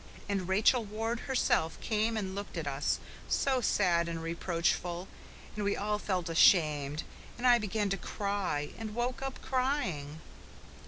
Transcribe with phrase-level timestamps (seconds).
[0.27, 2.97] And Rachel Ward herself came and looked at us
[3.29, 5.07] so sad and reproachful
[5.55, 7.03] and we all felt ashamed,
[7.37, 10.19] and I began to cry, and woke up crying."